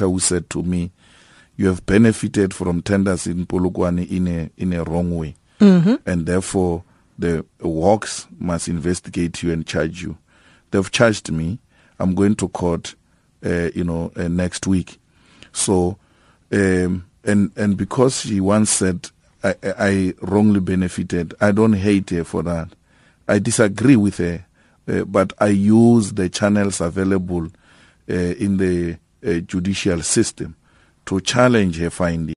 [0.00, 0.90] who said to me,
[1.56, 5.34] "You have benefited from tenders in Polokwane in a in a wrong way,
[6.06, 6.82] and therefore
[7.18, 10.18] the Hawks must investigate you and charge you."
[10.70, 11.60] They've charged me.
[12.00, 12.96] I'm going to court,
[13.44, 14.98] uh, you know, uh, next week.
[15.52, 15.98] So,
[16.52, 19.10] um, and and because she once said
[19.44, 22.68] I, I wrongly benefited, I don't hate her for that.
[23.28, 24.44] I disagree with her,
[24.88, 27.48] uh, but I use the channels available
[28.08, 28.98] uh, in the
[29.46, 30.56] judicial system
[31.06, 32.30] to challenge her finding.